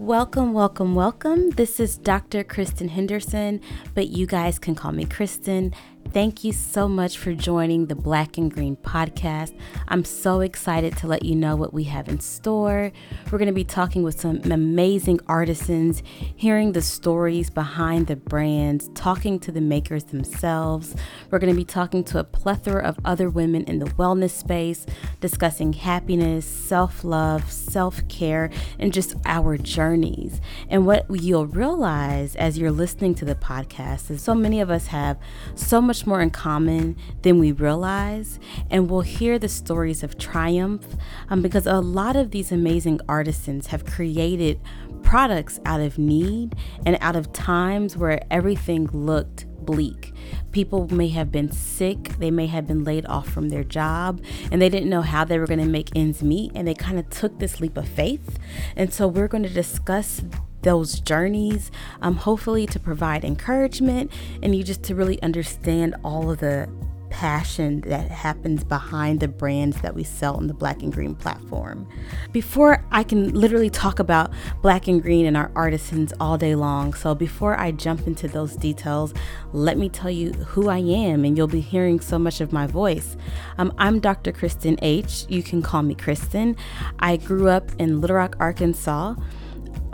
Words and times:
Welcome, 0.00 0.54
welcome, 0.54 0.94
welcome. 0.94 1.50
This 1.50 1.78
is 1.78 1.98
Dr. 1.98 2.42
Kristian 2.42 2.88
Henderson, 2.88 3.60
but 3.94 4.08
you 4.08 4.26
guys 4.26 4.58
can 4.58 4.74
call 4.74 4.92
me 4.92 5.04
Kristian. 5.04 5.74
Thank 6.12 6.42
you 6.42 6.52
so 6.52 6.88
much 6.88 7.18
for 7.18 7.32
joining 7.34 7.86
the 7.86 7.94
Black 7.94 8.36
and 8.36 8.52
Green 8.52 8.74
podcast. 8.74 9.56
I'm 9.86 10.04
so 10.04 10.40
excited 10.40 10.96
to 10.96 11.06
let 11.06 11.24
you 11.24 11.36
know 11.36 11.54
what 11.54 11.72
we 11.72 11.84
have 11.84 12.08
in 12.08 12.18
store. 12.18 12.90
We're 13.30 13.38
going 13.38 13.46
to 13.46 13.52
be 13.52 13.62
talking 13.62 14.02
with 14.02 14.20
some 14.20 14.40
amazing 14.50 15.20
artisans, 15.28 16.02
hearing 16.34 16.72
the 16.72 16.82
stories 16.82 17.48
behind 17.48 18.08
the 18.08 18.16
brands, 18.16 18.90
talking 18.96 19.38
to 19.38 19.52
the 19.52 19.60
makers 19.60 20.02
themselves. 20.02 20.96
We're 21.30 21.38
going 21.38 21.54
to 21.54 21.56
be 21.56 21.64
talking 21.64 22.02
to 22.04 22.18
a 22.18 22.24
plethora 22.24 22.82
of 22.82 22.98
other 23.04 23.30
women 23.30 23.62
in 23.66 23.78
the 23.78 23.86
wellness 23.86 24.30
space, 24.30 24.86
discussing 25.20 25.74
happiness, 25.74 26.44
self 26.44 27.04
love, 27.04 27.52
self 27.52 28.06
care, 28.08 28.50
and 28.80 28.92
just 28.92 29.14
our 29.26 29.56
journeys. 29.56 30.40
And 30.68 30.86
what 30.86 31.06
you'll 31.08 31.46
realize 31.46 32.34
as 32.34 32.58
you're 32.58 32.72
listening 32.72 33.14
to 33.14 33.24
the 33.24 33.36
podcast 33.36 34.10
is 34.10 34.22
so 34.22 34.34
many 34.34 34.60
of 34.60 34.70
us 34.70 34.88
have 34.88 35.16
so 35.54 35.80
much 35.80 35.99
much 36.00 36.06
more 36.06 36.22
in 36.22 36.30
common 36.30 36.96
than 37.22 37.38
we 37.38 37.52
realize, 37.52 38.38
and 38.70 38.88
we'll 38.88 39.02
hear 39.02 39.38
the 39.38 39.48
stories 39.48 40.02
of 40.02 40.16
triumph 40.16 40.86
um, 41.28 41.42
because 41.42 41.66
a 41.66 41.80
lot 41.80 42.16
of 42.16 42.30
these 42.30 42.50
amazing 42.52 43.00
artisans 43.06 43.66
have 43.66 43.84
created 43.84 44.58
products 45.02 45.60
out 45.66 45.80
of 45.80 45.98
need 45.98 46.54
and 46.86 46.96
out 47.00 47.16
of 47.16 47.32
times 47.32 47.96
where 47.96 48.22
everything 48.30 48.86
looked 48.92 49.44
bleak. 49.64 50.14
People 50.52 50.88
may 50.88 51.08
have 51.08 51.30
been 51.30 51.52
sick, 51.52 52.18
they 52.18 52.30
may 52.30 52.46
have 52.46 52.66
been 52.66 52.82
laid 52.82 53.04
off 53.06 53.28
from 53.28 53.50
their 53.50 53.64
job, 53.64 54.22
and 54.50 54.62
they 54.62 54.70
didn't 54.70 54.88
know 54.88 55.02
how 55.02 55.24
they 55.24 55.38
were 55.38 55.46
going 55.46 55.60
to 55.60 55.66
make 55.66 55.90
ends 55.94 56.22
meet, 56.22 56.50
and 56.54 56.66
they 56.66 56.74
kind 56.74 56.98
of 56.98 57.10
took 57.10 57.38
this 57.38 57.60
leap 57.60 57.76
of 57.76 57.86
faith. 57.86 58.38
And 58.74 58.92
so, 58.92 59.06
we're 59.06 59.28
going 59.28 59.42
to 59.42 59.50
discuss 59.50 60.22
those 60.62 61.00
journeys, 61.00 61.70
um, 62.02 62.16
hopefully 62.16 62.66
to 62.66 62.80
provide 62.80 63.24
encouragement 63.24 64.12
and 64.42 64.54
you 64.54 64.62
just 64.62 64.82
to 64.84 64.94
really 64.94 65.20
understand 65.22 65.94
all 66.04 66.30
of 66.30 66.40
the 66.40 66.68
passion 67.10 67.80
that 67.82 68.10
happens 68.10 68.64
behind 68.64 69.20
the 69.20 69.28
brands 69.28 69.80
that 69.82 69.94
we 69.94 70.02
sell 70.02 70.36
on 70.36 70.46
the 70.46 70.54
Black 70.54 70.82
and 70.82 70.92
Green 70.92 71.14
platform. 71.14 71.86
Before 72.32 72.82
I 72.90 73.02
can 73.02 73.34
literally 73.34 73.68
talk 73.68 73.98
about 73.98 74.30
Black 74.62 74.88
and 74.88 75.02
Green 75.02 75.26
and 75.26 75.36
our 75.36 75.50
artisans 75.54 76.14
all 76.20 76.38
day 76.38 76.54
long, 76.54 76.94
so 76.94 77.14
before 77.14 77.58
I 77.58 77.72
jump 77.72 78.06
into 78.06 78.28
those 78.28 78.56
details, 78.56 79.12
let 79.52 79.76
me 79.76 79.88
tell 79.88 80.10
you 80.10 80.32
who 80.32 80.68
I 80.68 80.78
am, 80.78 81.24
and 81.24 81.36
you'll 81.36 81.48
be 81.48 81.60
hearing 81.60 82.00
so 82.00 82.18
much 82.18 82.40
of 82.40 82.52
my 82.52 82.66
voice. 82.66 83.16
Um, 83.58 83.74
I'm 83.76 84.00
Dr. 84.00 84.32
Kristian 84.32 84.78
H. 84.80 85.26
You 85.28 85.42
can 85.42 85.62
call 85.62 85.82
me 85.82 85.94
Kristian. 85.94 86.56
I 87.00 87.16
grew 87.16 87.48
up 87.48 87.70
in 87.78 88.00
Little 88.00 88.16
Rock, 88.16 88.36
Arkansas 88.38 89.16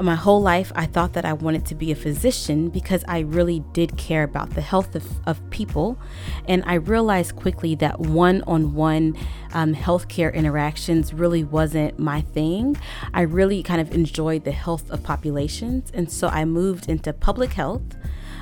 my 0.00 0.14
whole 0.14 0.42
life 0.42 0.72
I 0.74 0.86
thought 0.86 1.14
that 1.14 1.24
I 1.24 1.32
wanted 1.32 1.64
to 1.66 1.74
be 1.74 1.90
a 1.90 1.94
physician 1.94 2.68
because 2.68 3.04
I 3.08 3.20
really 3.20 3.60
did 3.72 3.96
care 3.96 4.22
about 4.22 4.50
the 4.50 4.60
health 4.60 4.94
of, 4.94 5.06
of 5.26 5.50
people. 5.50 5.98
And 6.46 6.62
I 6.66 6.74
realized 6.74 7.36
quickly 7.36 7.74
that 7.76 8.00
one 8.00 8.42
on 8.46 8.74
one 8.74 9.16
healthcare 9.52 10.32
interactions 10.34 11.14
really 11.14 11.44
wasn't 11.44 11.98
my 11.98 12.20
thing. 12.20 12.76
I 13.14 13.22
really 13.22 13.62
kind 13.62 13.80
of 13.80 13.94
enjoyed 13.94 14.44
the 14.44 14.52
health 14.52 14.90
of 14.90 15.02
populations. 15.02 15.90
And 15.94 16.10
so 16.10 16.28
I 16.28 16.44
moved 16.44 16.88
into 16.88 17.12
public 17.12 17.54
health. 17.54 17.96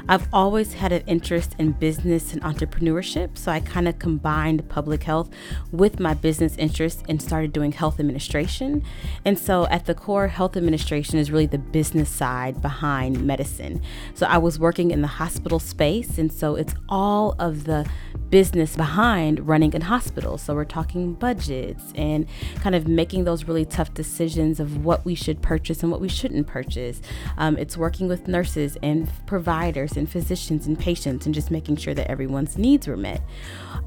I've 0.07 0.29
always 0.35 0.75
had 0.75 0.93
an 0.93 1.03
interest 1.07 1.55
in 1.59 1.73
business 1.73 2.35
and 2.35 2.43
entrepreneurship, 2.43 3.39
so 3.39 3.51
I 3.51 3.61
kind 3.61 3.89
of 3.89 3.99
combined 3.99 4.69
public 4.69 5.05
health 5.05 5.31
with 5.73 5.99
my 5.99 6.13
business 6.13 6.57
interests 6.59 7.03
and 7.09 7.23
started 7.23 7.55
doing 7.55 7.73
health 7.73 7.99
administration. 7.99 8.85
And 9.25 9.39
so 9.39 9.67
at 9.69 9.87
the 9.87 9.95
core, 9.95 10.29
health 10.29 10.59
administration 10.59 11.19
is 11.19 11.31
really 11.31 11.47
the 11.47 11.57
business 11.57 12.11
side 12.11 12.61
behind 12.61 13.25
medicine. 13.25 13.81
So 14.13 14.27
I 14.27 14.37
was 14.37 14.59
working 14.59 14.91
in 14.91 15.01
the 15.01 15.09
hospital 15.09 15.59
space, 15.59 16.19
and 16.19 16.31
so 16.31 16.55
it's 16.55 16.75
all 16.91 17.35
of 17.39 17.65
the 17.65 17.89
business 18.29 18.77
behind 18.77 19.47
running 19.47 19.75
a 19.75 19.85
hospital. 19.85 20.37
So 20.37 20.55
we're 20.55 20.65
talking 20.65 21.15
budgets 21.15 21.93
and 21.95 22.27
kind 22.57 22.75
of 22.75 22.89
making 22.89 23.25
those 23.25 23.45
really 23.45 23.65
tough 23.65 23.95
decisions 23.95 24.61
of 24.61 24.85
what 24.85 25.05
we 25.05 25.15
should 25.15 25.41
purchase 25.41 25.83
and 25.83 25.91
what 25.91 26.01
we 26.01 26.09
shouldn't 26.09 26.47
purchase. 26.47 27.01
Um, 27.39 27.57
it's 27.57 27.77
working 27.77 28.09
with 28.09 28.29
nurses 28.29 28.77
and 28.83 29.09
providers 29.27 29.94
and 29.97 30.11
physicians 30.11 30.67
and 30.67 30.79
patients 30.79 31.27
and 31.27 31.35
just 31.35 31.51
making 31.51 31.77
sure 31.77 31.95
that 31.95 32.11
everyone's 32.11 32.59
needs 32.59 32.87
were 32.87 32.97
met. 32.97 33.23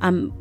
Um, 0.02 0.34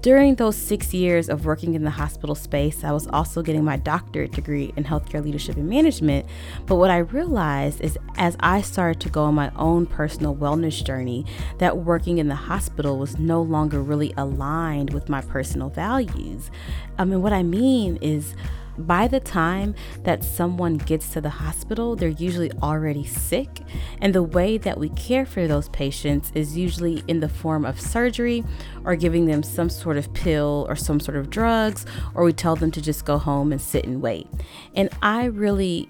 during 0.00 0.34
those 0.34 0.54
six 0.54 0.92
years 0.92 1.30
of 1.30 1.46
working 1.46 1.74
in 1.74 1.82
the 1.82 1.90
hospital 1.90 2.34
space, 2.34 2.84
I 2.84 2.92
was 2.92 3.06
also 3.06 3.40
getting 3.40 3.64
my 3.64 3.78
doctorate 3.78 4.32
degree 4.32 4.70
in 4.76 4.84
healthcare 4.84 5.24
leadership 5.24 5.56
and 5.56 5.66
management. 5.66 6.26
But 6.66 6.76
what 6.76 6.90
I 6.90 6.98
realized 6.98 7.80
is 7.80 7.98
as 8.16 8.36
I 8.40 8.60
started 8.60 9.00
to 9.00 9.08
go 9.08 9.24
on 9.24 9.34
my 9.34 9.50
own 9.56 9.86
personal 9.86 10.36
wellness 10.36 10.84
journey, 10.84 11.24
that 11.58 11.78
working 11.78 12.18
in 12.18 12.28
the 12.28 12.34
hospital 12.34 12.98
was 12.98 13.18
no 13.18 13.40
longer 13.40 13.80
really 13.82 14.12
aligned 14.18 14.92
with 14.92 15.08
my 15.08 15.22
personal 15.22 15.70
values. 15.70 16.50
I 16.98 17.06
mean, 17.06 17.22
what 17.22 17.32
I 17.32 17.42
mean 17.42 17.96
is, 18.02 18.34
by 18.78 19.08
the 19.08 19.20
time 19.20 19.74
that 20.02 20.24
someone 20.24 20.76
gets 20.76 21.10
to 21.10 21.20
the 21.20 21.30
hospital, 21.30 21.96
they're 21.96 22.08
usually 22.08 22.52
already 22.62 23.04
sick. 23.04 23.60
And 24.00 24.14
the 24.14 24.22
way 24.22 24.58
that 24.58 24.78
we 24.78 24.88
care 24.90 25.26
for 25.26 25.46
those 25.46 25.68
patients 25.70 26.32
is 26.34 26.56
usually 26.56 27.02
in 27.08 27.20
the 27.20 27.28
form 27.28 27.64
of 27.64 27.80
surgery 27.80 28.44
or 28.84 28.96
giving 28.96 29.26
them 29.26 29.42
some 29.42 29.70
sort 29.70 29.96
of 29.96 30.12
pill 30.14 30.66
or 30.68 30.76
some 30.76 31.00
sort 31.00 31.16
of 31.16 31.30
drugs, 31.30 31.86
or 32.14 32.24
we 32.24 32.32
tell 32.32 32.56
them 32.56 32.70
to 32.72 32.82
just 32.82 33.04
go 33.04 33.18
home 33.18 33.52
and 33.52 33.60
sit 33.60 33.84
and 33.84 34.02
wait. 34.02 34.26
And 34.74 34.88
I 35.02 35.26
really 35.26 35.88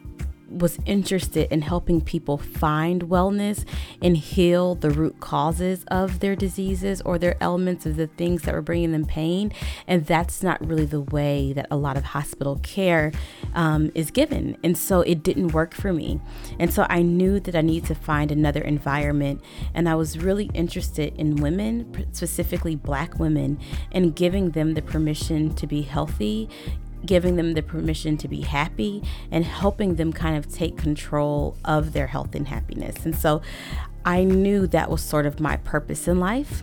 was 0.59 0.78
interested 0.87 1.50
in 1.53 1.62
helping 1.62 2.00
people 2.00 2.38
find 2.38 3.03
wellness 3.03 3.65
and 4.00 4.16
heal 4.16 4.75
the 4.75 4.91
root 4.91 5.20
causes 5.20 5.84
of 5.88 6.20
their 6.20 6.37
diseases 6.37 7.00
or 7.03 7.19
their 7.19 7.37
elements 7.41 7.87
of 7.87 7.97
the 7.97 8.06
things 8.06 8.42
that 8.42 8.54
were 8.54 8.62
bringing 8.62 8.92
them 8.92 9.04
pain. 9.04 9.53
And 9.87 10.06
that's 10.06 10.42
not 10.42 10.65
really 10.65 10.84
the 10.84 11.00
way 11.00 11.53
that 11.53 11.66
a 11.70 11.76
lot 11.76 11.97
of 11.97 12.04
hospital 12.04 12.60
care 12.62 13.12
um, 13.54 13.91
is 13.94 14.10
given. 14.10 14.56
And 14.62 14.76
so 14.78 15.00
it 15.00 15.22
didn't 15.22 15.48
work 15.48 15.75
for 15.75 15.92
me. 15.92 16.20
And 16.59 16.72
so 16.72 16.86
I 16.88 17.03
knew 17.03 17.41
that 17.41 17.54
I 17.54 17.60
needed 17.60 17.88
to 17.88 17.94
find 17.94 18.31
another 18.31 18.60
environment. 18.60 19.42
And 19.75 19.88
I 19.88 19.94
was 19.94 20.19
really 20.19 20.50
interested 20.54 21.15
in 21.19 21.36
women, 21.36 22.06
specifically 22.12 22.76
Black 22.76 23.19
women, 23.19 23.59
and 23.92 24.15
giving 24.15 24.50
them 24.50 24.75
the 24.75 24.82
permission 24.82 25.54
to 25.54 25.66
be 25.66 25.82
healthy, 25.82 26.48
giving 27.06 27.37
them 27.37 27.54
the 27.54 27.62
permission 27.62 28.16
to 28.19 28.28
be 28.28 28.41
happy 28.41 29.03
and 29.31 29.44
helping 29.44 29.97
them 29.97 30.12
kind 30.12 30.37
of 30.37 30.53
take 30.53 30.76
control 30.76 31.56
of 31.65 31.92
their 31.92 32.06
health 32.06 32.34
and 32.34 32.48
happiness. 32.48 33.04
And 33.04 33.16
so 33.16 33.42
I 34.04 34.25
knew 34.25 34.66
that 34.69 34.91
was 34.91 35.03
sort 35.03 35.26
of 35.26 35.41
my 35.41 35.56
purpose 35.59 36.09
in 36.09 36.20
life. 36.20 36.62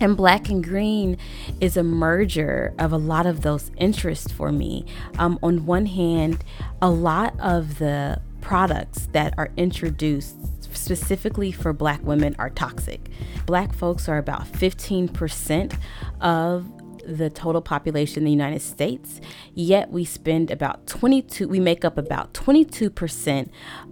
And 0.00 0.16
black 0.16 0.48
and 0.48 0.64
green 0.64 1.18
is 1.60 1.76
a 1.76 1.82
merger 1.82 2.74
of 2.78 2.92
a 2.92 2.96
lot 2.96 3.26
of 3.26 3.42
those 3.42 3.70
interests 3.76 4.32
for 4.32 4.50
me. 4.50 4.86
Um, 5.18 5.38
on 5.42 5.66
one 5.66 5.86
hand, 5.86 6.42
a 6.80 6.90
lot 6.90 7.38
of 7.38 7.78
the 7.78 8.20
products 8.40 9.08
that 9.12 9.34
are 9.38 9.50
introduced 9.56 10.36
specifically 10.62 11.52
for 11.52 11.72
black 11.72 12.02
women 12.02 12.34
are 12.38 12.50
toxic. 12.50 13.08
Black 13.46 13.74
folks 13.74 14.08
are 14.08 14.18
about 14.18 14.44
15% 14.44 15.78
of 16.20 16.66
the 17.06 17.30
total 17.30 17.60
population 17.60 18.18
in 18.18 18.24
the 18.24 18.30
United 18.30 18.62
States, 18.62 19.20
yet 19.54 19.90
we 19.90 20.04
spend 20.04 20.50
about 20.50 20.86
22, 20.86 21.48
we 21.48 21.60
make 21.60 21.84
up 21.84 21.98
about 21.98 22.34
22% 22.34 23.48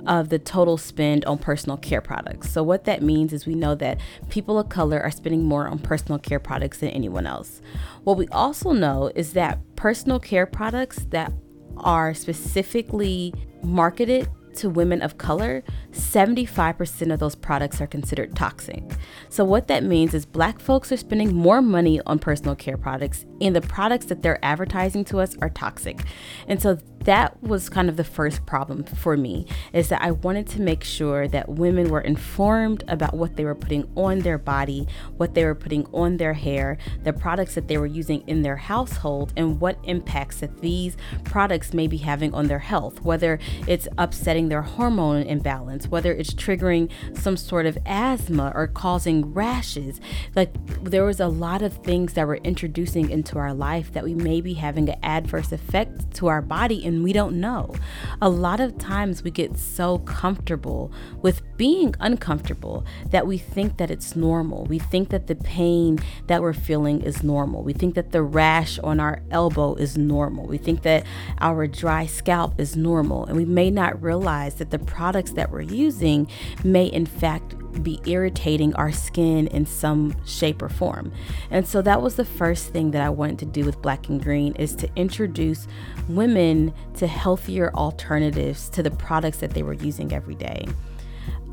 of 0.07 0.29
the 0.29 0.39
total 0.39 0.77
spend 0.77 1.25
on 1.25 1.39
personal 1.39 1.77
care 1.77 2.01
products. 2.01 2.51
So, 2.53 2.63
what 2.63 2.85
that 2.85 3.03
means 3.03 3.33
is 3.33 3.47
we 3.47 3.55
know 3.55 3.75
that 3.77 4.01
people 4.29 4.59
of 4.59 4.69
color 4.69 5.01
are 5.01 5.11
spending 5.11 5.45
more 5.45 5.69
on 5.69 5.79
personal 5.79 6.19
care 6.19 6.41
products 6.41 6.79
than 6.79 6.91
anyone 6.91 7.27
else. 7.27 7.61
What 8.05 8.17
we 8.17 8.29
also 8.29 8.73
know 8.73 9.11
is 9.15 9.33
that 9.35 9.59
personal 9.77 10.19
care 10.19 10.47
products 10.47 11.07
that 11.11 11.33
are 11.77 12.15
specifically 12.15 13.33
marketed 13.63 14.29
to 14.57 14.71
women 14.71 15.03
of 15.03 15.19
color, 15.19 15.63
75% 15.93 17.13
of 17.13 17.21
those 17.21 17.35
products 17.35 17.81
are 17.81 17.87
considered 17.87 18.35
toxic. 18.35 18.83
So, 19.29 19.45
what 19.45 19.69
that 19.69 19.85
means 19.85 20.15
is 20.15 20.27
black 20.27 20.61
folks 20.61 20.91
are 20.93 20.97
spending 20.97 21.35
more 21.35 21.63
money 21.63 22.01
on 22.07 22.19
personal 22.19 22.55
care 22.55 22.77
products, 22.77 23.25
and 23.41 23.55
the 23.55 23.61
products 23.61 24.07
that 24.07 24.23
they're 24.23 24.45
advertising 24.45 25.05
to 25.07 25.19
us 25.19 25.37
are 25.41 25.51
toxic. 25.51 26.01
And 26.49 26.61
so, 26.61 26.79
that 27.05 27.43
was 27.43 27.69
kind 27.69 27.89
of 27.89 27.97
the 27.97 28.05
first 28.05 28.47
problem 28.47 28.85
for 28.85 29.17
me 29.17 29.47
is 29.73 29.89
that 29.89 30.03
I 30.03 30.13
wanted 30.13 30.47
to 30.49 30.61
make 30.61 30.85
sure 30.85 31.29
that 31.29 31.49
women 31.49 31.91
were 31.91 32.01
informed 32.01 32.85
about 32.89 33.15
what 33.15 33.37
they 33.37 33.45
were 33.45 33.55
putting 33.55 33.91
on 33.97 34.21
their 34.21 34.39
body, 34.39 34.87
what 35.17 35.35
they 35.35 35.45
were 35.45 35.55
putting 35.55 35.87
on 35.93 36.17
their 36.17 36.35
hair, 36.35 36.79
the 37.03 37.13
products 37.13 37.55
that 37.55 37.69
they 37.69 37.79
were 37.79 37.87
using 37.87 38.23
in 38.27 38.43
their 38.43 38.57
household, 38.57 39.33
and 39.37 39.61
what 39.61 39.79
impacts 39.85 40.41
that 40.41 40.61
these 40.61 40.97
products 41.25 41.73
may 41.73 41.87
be 41.87 41.97
having 41.97 42.33
on 42.35 42.47
their 42.47 42.59
health, 42.59 43.01
whether 43.03 43.39
it's 43.67 43.89
upsetting 43.99 44.49
their 44.49 44.63
hormone 44.63 45.23
imbalance, 45.23 45.89
whether 45.89 46.13
it's 46.13 46.35
triggering 46.35 46.91
some 47.17 47.37
sort 47.37 47.67
of 47.67 47.77
asthma 47.87 48.53
or 48.55 48.67
causing 48.67 49.33
rashes. 49.33 50.01
Like 50.35 50.53
there 50.83 51.05
was 51.05 51.21
a 51.21 51.29
lot 51.29 51.63
of 51.63 51.75
things 51.79 52.15
that 52.15 52.27
were 52.27 52.37
introducing 52.37 53.11
into 53.11 53.39
our 53.39 53.55
life 53.55 53.93
that 53.93 54.05
we 54.05 54.15
may 54.15 54.41
be 54.41 54.55
having 54.55 54.89
an 54.89 54.99
adverse 55.03 55.53
effect 55.53 56.13
to 56.15 56.29
our 56.29 56.43
body 56.43 56.85
and 56.93 57.03
we 57.03 57.13
don't 57.13 57.41
know. 57.41 57.75
A 58.21 58.29
lot 58.29 58.61
of 58.61 58.79
times 58.79 59.23
we 59.23 59.31
get 59.31 59.59
so 59.59 59.99
comfortable 59.99 60.93
with 61.23 61.43
being 61.57 61.95
uncomfortable 62.01 62.85
that 63.11 63.27
we 63.27 63.39
think 63.39 63.79
that 63.79 63.91
it's 63.91 64.15
normal. 64.15 64.65
We 64.65 64.79
think 64.79 65.09
that 65.11 65.27
the 65.27 65.35
pain 65.35 65.99
that 66.27 66.43
we're 66.43 66.53
feeling 66.53 67.03
is 67.03 67.23
normal. 67.23 67.63
We 67.63 67.73
think 67.73 67.95
that 67.95 68.13
the 68.13 68.23
rash 68.23 68.79
on 68.81 69.01
our 69.01 69.23
elbow 69.31 69.75
is 69.75 69.97
normal. 69.97 70.47
We 70.47 70.59
think 70.59 70.83
that 70.83 71.05
our 71.41 71.67
dry 71.67 72.07
scalp 72.07 72.61
is 72.61 72.77
normal. 72.77 73.25
And 73.27 73.37
we 73.37 73.45
may 73.45 73.71
not 73.71 74.03
realize 74.03 74.57
that 74.57 74.71
the 74.71 74.79
products 74.79 75.33
that 75.33 75.51
we're 75.51 75.63
using 75.63 76.29
may, 76.65 76.87
in 76.87 77.07
fact, 77.07 77.55
be 77.83 78.01
irritating 78.07 78.75
our 78.75 78.93
skin 78.93 79.47
in 79.49 79.67
some 79.67 80.15
shape 80.25 80.63
or 80.63 80.69
form. 80.69 81.13
And 81.51 81.67
so 81.67 81.83
that 81.83 82.03
was 82.03 82.17
the 82.17 82.25
first 82.25 82.69
thing 82.69 82.91
that 82.93 83.03
I 83.03 83.09
wanted 83.09 83.39
to 83.41 83.47
do 83.47 83.65
with 83.65 83.81
Black 83.83 84.09
and 84.09 84.23
Green 84.23 84.55
is 84.57 84.75
to 84.77 84.89
introduce 84.97 85.67
women 86.09 86.75
to 86.97 87.07
healthier 87.07 87.73
alternatives 87.75 88.69
to 88.71 88.83
the 88.83 88.91
products 88.91 89.39
that 89.39 89.51
they 89.51 89.63
were 89.63 89.75
using 89.75 90.13
every 90.13 90.35
day. 90.35 90.67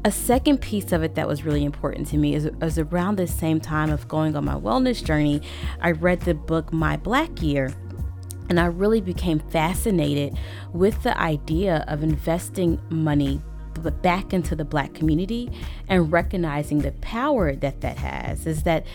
A 0.05 0.11
second 0.11 0.59
piece 0.59 0.93
of 0.93 1.03
it 1.03 1.15
that 1.15 1.27
was 1.27 1.43
really 1.43 1.65
important 1.65 2.07
to 2.07 2.17
me 2.17 2.33
is, 2.33 2.45
is 2.61 2.79
around 2.79 3.17
the 3.17 3.27
same 3.27 3.59
time 3.59 3.89
of 3.89 4.07
going 4.07 4.35
on 4.35 4.45
my 4.45 4.55
wellness 4.55 5.03
journey, 5.03 5.41
I 5.81 5.91
read 5.91 6.21
the 6.21 6.33
book 6.33 6.71
My 6.71 6.95
Black 6.95 7.41
Year. 7.41 7.73
And 8.47 8.59
I 8.59 8.65
really 8.65 9.01
became 9.01 9.39
fascinated 9.39 10.35
with 10.73 11.03
the 11.03 11.15
idea 11.19 11.85
of 11.87 12.01
investing 12.01 12.81
money 12.89 13.41
back 14.01 14.33
into 14.33 14.55
the 14.55 14.65
black 14.65 14.93
community 14.93 15.51
and 15.87 16.11
recognizing 16.11 16.79
the 16.79 16.91
power 16.93 17.55
that 17.55 17.81
that 17.81 17.97
has 17.97 18.45
is 18.45 18.63
that 18.63 18.85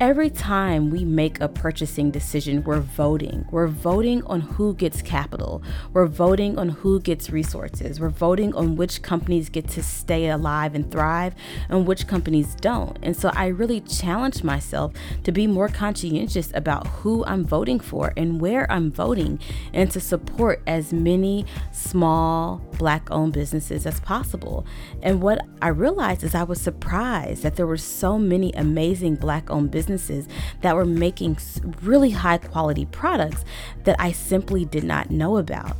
Every 0.00 0.28
time 0.28 0.90
we 0.90 1.04
make 1.04 1.40
a 1.40 1.46
purchasing 1.46 2.10
decision, 2.10 2.64
we're 2.64 2.80
voting. 2.80 3.46
We're 3.52 3.68
voting 3.68 4.24
on 4.24 4.40
who 4.40 4.74
gets 4.74 5.00
capital. 5.00 5.62
We're 5.92 6.08
voting 6.08 6.58
on 6.58 6.70
who 6.70 6.98
gets 6.98 7.30
resources. 7.30 8.00
We're 8.00 8.08
voting 8.08 8.52
on 8.56 8.74
which 8.74 9.02
companies 9.02 9.48
get 9.48 9.68
to 9.68 9.84
stay 9.84 10.30
alive 10.30 10.74
and 10.74 10.90
thrive 10.90 11.36
and 11.68 11.86
which 11.86 12.08
companies 12.08 12.56
don't. 12.56 12.98
And 13.02 13.16
so 13.16 13.30
I 13.34 13.46
really 13.46 13.82
challenge 13.82 14.42
myself 14.42 14.92
to 15.22 15.30
be 15.30 15.46
more 15.46 15.68
conscientious 15.68 16.50
about 16.54 16.88
who 16.88 17.24
I'm 17.26 17.44
voting 17.44 17.78
for 17.78 18.12
and 18.16 18.40
where 18.40 18.70
I'm 18.72 18.90
voting 18.90 19.38
and 19.72 19.92
to 19.92 20.00
support 20.00 20.60
as 20.66 20.92
many 20.92 21.46
small 21.70 22.56
black 22.78 23.08
owned 23.12 23.32
businesses 23.32 23.86
as 23.86 24.00
possible. 24.00 24.66
And 25.02 25.22
what 25.22 25.46
I 25.62 25.68
realized 25.68 26.24
is 26.24 26.34
I 26.34 26.42
was 26.42 26.60
surprised 26.60 27.44
that 27.44 27.54
there 27.54 27.68
were 27.68 27.76
so 27.76 28.18
many 28.18 28.52
amazing 28.54 29.14
black 29.14 29.50
owned 29.50 29.70
businesses 29.70 29.83
businesses 29.84 30.26
that 30.62 30.74
were 30.74 30.86
making 30.86 31.36
really 31.82 32.10
high 32.10 32.38
quality 32.38 32.86
products 32.86 33.44
that 33.84 33.96
I 33.98 34.12
simply 34.12 34.64
did 34.64 34.84
not 34.84 35.10
know 35.10 35.36
about. 35.36 35.76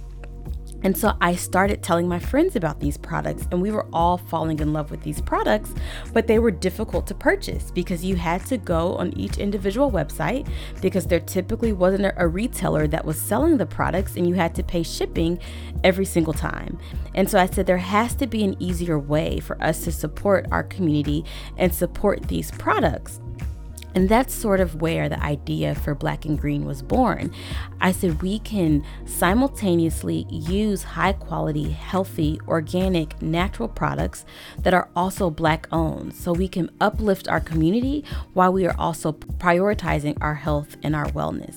And 0.83 0.95
so 0.95 1.17
I 1.23 1.35
started 1.35 1.83
telling 1.83 2.06
my 2.06 2.19
friends 2.19 2.56
about 2.56 2.79
these 2.79 2.99
products, 2.99 3.49
and 3.51 3.62
we 3.62 3.71
were 3.71 3.87
all 3.91 4.19
falling 4.19 4.61
in 4.61 4.75
love 4.75 4.91
with 4.91 5.03
these 5.03 5.19
products, 5.19 5.73
but 6.12 6.27
they 6.27 6.39
were 6.39 6.51
difficult 6.51 7.06
to 7.06 7.15
purchase 7.15 7.71
because 7.71 8.05
you 8.05 8.17
had 8.17 8.45
to 8.47 8.59
go 8.59 8.95
on 8.97 9.19
each 9.19 9.39
individual 9.39 9.91
website 9.91 10.47
because 10.83 11.06
there 11.06 11.21
typically 11.21 11.73
wasn't 11.73 12.12
a 12.19 12.29
retailer 12.29 12.87
that 12.87 13.06
was 13.06 13.19
selling 13.19 13.56
the 13.56 13.65
products, 13.65 14.17
and 14.17 14.29
you 14.29 14.35
had 14.35 14.55
to 14.56 14.62
pay 14.62 14.83
shipping 14.83 15.39
every 15.83 16.05
single 16.05 16.35
time. 16.35 16.79
And 17.15 17.31
so 17.31 17.39
I 17.39 17.47
said 17.47 17.65
there 17.65 17.79
has 17.79 18.15
to 18.17 18.27
be 18.27 18.45
an 18.45 18.55
easier 18.62 18.99
way 18.99 19.41
for 19.41 19.56
us 19.62 19.85
to 19.85 19.93
support 19.93 20.47
our 20.51 20.65
community 20.65 21.25
and 21.56 21.75
support 21.75 22.29
these 22.29 22.51
products. 22.51 23.21
And 23.94 24.08
that's 24.08 24.35
sort 24.35 24.61
of 24.61 24.81
where 24.81 25.08
the 25.08 25.23
idea 25.23 25.75
for 25.75 25.94
Black 25.94 26.25
and 26.25 26.38
Green 26.38 26.64
was 26.64 26.82
born. 26.82 27.32
I 27.81 27.93
said 27.93 28.23
we 28.23 28.41
can 28.41 28.85
simultaneously 29.06 30.26
use 30.29 30.82
high 30.82 31.12
quality, 31.12 31.70
healthy, 31.70 32.41
organic, 32.49 33.20
natural 33.23 33.69
products 33.69 34.25
that 34.58 34.75
are 34.75 34.88
also 34.96 35.31
Black 35.31 35.69
owned. 35.70 36.14
So 36.14 36.32
we 36.32 36.49
can 36.49 36.70
uplift 36.81 37.29
our 37.29 37.41
community 37.41 38.05
while 38.32 38.52
we 38.52 38.67
are 38.67 38.76
also 38.79 39.12
prioritizing 39.12 40.19
our 40.20 40.35
health 40.35 40.76
and 40.82 40.96
our 40.96 41.06
wellness. 41.06 41.56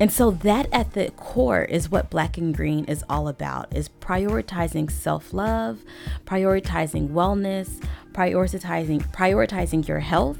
And 0.00 0.10
so 0.10 0.30
that 0.30 0.66
at 0.72 0.94
the 0.94 1.10
core 1.10 1.62
is 1.62 1.90
what 1.90 2.08
black 2.08 2.38
and 2.38 2.56
green 2.56 2.86
is 2.86 3.04
all 3.10 3.28
about 3.28 3.76
is 3.76 3.90
prioritizing 4.00 4.90
self-love, 4.90 5.84
prioritizing 6.24 7.10
wellness, 7.10 7.84
prioritizing 8.12 9.00
prioritizing 9.12 9.86
your 9.86 10.00
health 10.00 10.38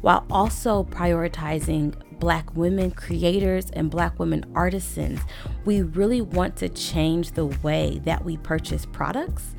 while 0.00 0.26
also 0.30 0.84
prioritizing 0.84 1.94
black 2.18 2.54
women 2.54 2.90
creators 2.90 3.70
and 3.70 3.90
black 3.90 4.18
women 4.18 4.44
artisans. 4.54 5.20
We 5.64 5.82
really 5.82 6.20
want 6.20 6.56
to 6.56 6.68
change 6.68 7.32
the 7.32 7.46
way 7.46 8.00
that 8.04 8.24
we 8.24 8.36
purchase 8.36 8.86
products 8.86 9.54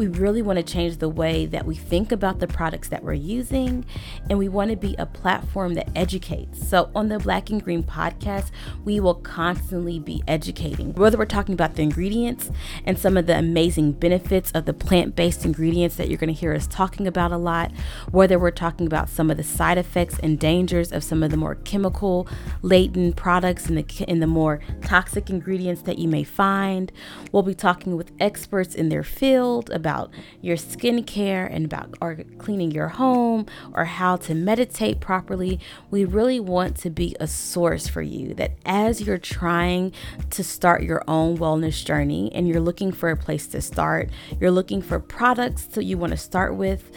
we 0.00 0.08
really 0.08 0.40
want 0.40 0.56
to 0.56 0.62
change 0.62 0.96
the 0.96 1.10
way 1.10 1.44
that 1.44 1.66
we 1.66 1.74
think 1.74 2.10
about 2.10 2.38
the 2.38 2.46
products 2.46 2.88
that 2.88 3.04
we're 3.04 3.12
using, 3.12 3.84
and 4.30 4.38
we 4.38 4.48
want 4.48 4.70
to 4.70 4.76
be 4.78 4.94
a 4.98 5.04
platform 5.04 5.74
that 5.74 5.90
educates. 5.94 6.66
So, 6.66 6.90
on 6.94 7.10
the 7.10 7.18
Black 7.18 7.50
and 7.50 7.62
Green 7.62 7.82
podcast, 7.82 8.50
we 8.82 8.98
will 8.98 9.16
constantly 9.16 9.98
be 9.98 10.22
educating, 10.26 10.94
whether 10.94 11.18
we're 11.18 11.26
talking 11.26 11.52
about 11.52 11.74
the 11.74 11.82
ingredients 11.82 12.50
and 12.86 12.98
some 12.98 13.18
of 13.18 13.26
the 13.26 13.36
amazing 13.36 13.92
benefits 13.92 14.50
of 14.52 14.64
the 14.64 14.72
plant 14.72 15.16
based 15.16 15.44
ingredients 15.44 15.96
that 15.96 16.08
you're 16.08 16.16
going 16.16 16.32
to 16.32 16.40
hear 16.40 16.54
us 16.54 16.66
talking 16.66 17.06
about 17.06 17.30
a 17.30 17.36
lot, 17.36 17.70
whether 18.10 18.38
we're 18.38 18.50
talking 18.50 18.86
about 18.86 19.10
some 19.10 19.30
of 19.30 19.36
the 19.36 19.42
side 19.42 19.76
effects 19.76 20.18
and 20.20 20.38
dangers 20.38 20.92
of 20.92 21.04
some 21.04 21.22
of 21.22 21.30
the 21.30 21.36
more 21.36 21.56
chemical 21.56 22.26
laden 22.62 23.12
products 23.12 23.66
and 23.66 23.76
the, 23.76 24.04
and 24.08 24.22
the 24.22 24.26
more 24.26 24.60
toxic 24.80 25.28
ingredients 25.28 25.82
that 25.82 25.98
you 25.98 26.08
may 26.08 26.24
find. 26.24 26.90
We'll 27.32 27.42
be 27.42 27.54
talking 27.54 27.96
with 27.96 28.12
experts 28.18 28.74
in 28.74 28.88
their 28.88 29.04
field 29.04 29.68
about 29.68 29.89
about 29.90 30.10
your 30.40 30.56
skincare 30.56 31.52
and 31.52 31.64
about 31.64 31.94
or 32.00 32.18
cleaning 32.38 32.70
your 32.70 32.88
home 32.88 33.46
or 33.74 33.84
how 33.84 34.16
to 34.16 34.34
meditate 34.34 35.00
properly. 35.00 35.58
We 35.90 36.04
really 36.04 36.38
want 36.38 36.76
to 36.78 36.90
be 36.90 37.16
a 37.18 37.26
source 37.26 37.88
for 37.88 38.00
you 38.00 38.34
that 38.34 38.52
as 38.64 39.00
you're 39.00 39.18
trying 39.18 39.92
to 40.30 40.44
start 40.44 40.82
your 40.82 41.02
own 41.08 41.38
wellness 41.38 41.84
journey 41.84 42.30
and 42.32 42.46
you're 42.46 42.60
looking 42.60 42.92
for 42.92 43.10
a 43.10 43.16
place 43.16 43.48
to 43.48 43.60
start, 43.60 44.10
you're 44.38 44.52
looking 44.52 44.80
for 44.80 45.00
products 45.00 45.64
that 45.66 45.84
you 45.84 45.98
want 45.98 46.12
to 46.12 46.16
start 46.16 46.54
with, 46.54 46.92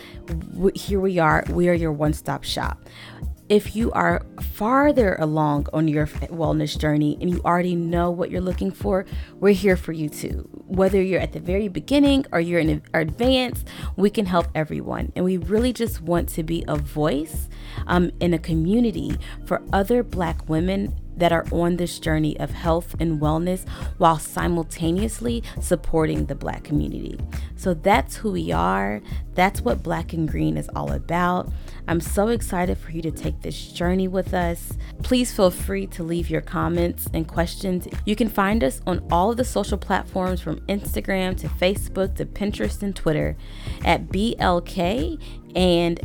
here 0.75 0.99
we 0.99 1.17
are. 1.17 1.43
We 1.49 1.69
are 1.69 1.73
your 1.73 1.91
one 1.91 2.13
stop 2.13 2.43
shop 2.43 2.87
if 3.49 3.75
you 3.75 3.91
are 3.91 4.25
farther 4.41 5.15
along 5.15 5.67
on 5.73 5.87
your 5.87 6.07
wellness 6.07 6.77
journey 6.77 7.17
and 7.19 7.29
you 7.29 7.41
already 7.43 7.75
know 7.75 8.09
what 8.09 8.31
you're 8.31 8.41
looking 8.41 8.71
for, 8.71 9.05
we're 9.39 9.53
here 9.53 9.75
for 9.75 9.91
you 9.91 10.09
too. 10.09 10.47
Whether 10.67 11.01
you're 11.01 11.19
at 11.19 11.33
the 11.33 11.39
very 11.39 11.67
beginning 11.67 12.25
or 12.31 12.39
you're 12.39 12.59
in 12.59 12.81
advance, 12.93 13.63
we 13.95 14.09
can 14.09 14.25
help 14.25 14.47
everyone. 14.55 15.11
And 15.15 15.25
we 15.25 15.37
really 15.37 15.73
just 15.73 16.01
want 16.01 16.29
to 16.29 16.43
be 16.43 16.63
a 16.67 16.77
voice 16.77 17.49
um, 17.87 18.11
in 18.19 18.33
a 18.33 18.39
community 18.39 19.17
for 19.45 19.61
other 19.73 20.03
Black 20.03 20.47
women 20.47 20.95
that 21.17 21.31
are 21.31 21.45
on 21.51 21.77
this 21.77 21.99
journey 21.99 22.39
of 22.39 22.51
health 22.51 22.95
and 22.99 23.21
wellness 23.21 23.67
while 23.97 24.19
simultaneously 24.19 25.43
supporting 25.61 26.25
the 26.25 26.35
Black 26.35 26.63
community. 26.63 27.19
So 27.55 27.73
that's 27.73 28.15
who 28.17 28.31
we 28.31 28.51
are. 28.51 29.01
That's 29.35 29.61
what 29.61 29.83
Black 29.83 30.13
and 30.13 30.29
Green 30.29 30.57
is 30.57 30.69
all 30.75 30.91
about. 30.91 31.51
I'm 31.87 32.01
so 32.01 32.27
excited 32.27 32.77
for 32.77 32.91
you 32.91 33.01
to 33.01 33.11
take 33.11 33.41
this 33.41 33.71
journey 33.71 34.07
with 34.07 34.33
us. 34.33 34.73
Please 35.03 35.33
feel 35.33 35.51
free 35.51 35.87
to 35.87 36.03
leave 36.03 36.29
your 36.29 36.41
comments 36.41 37.09
and 37.13 37.27
questions. 37.27 37.87
You 38.05 38.15
can 38.15 38.29
find 38.29 38.63
us 38.63 38.81
on 38.87 39.05
all 39.11 39.31
of 39.31 39.37
the 39.37 39.45
social 39.45 39.77
platforms 39.77 40.41
from 40.41 40.59
Instagram 40.67 41.37
to 41.37 41.47
Facebook 41.47 42.15
to 42.15 42.25
Pinterest 42.25 42.81
and 42.83 42.95
Twitter 42.95 43.35
at 43.83 44.07
BLK 44.07 45.21
and. 45.55 45.99